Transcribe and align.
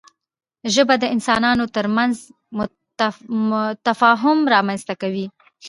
ژبه 0.73 0.95
د 0.99 1.05
انسانانو 1.15 1.65
ترمنځ 1.75 2.15
تفاهم 3.87 4.37
رامنځته 4.53 4.93
کوي 5.01 5.25